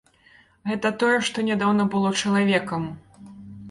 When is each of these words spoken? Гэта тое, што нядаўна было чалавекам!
Гэта 0.69 0.91
тое, 1.03 1.15
што 1.29 1.47
нядаўна 1.51 1.89
было 1.95 2.17
чалавекам! 2.21 2.93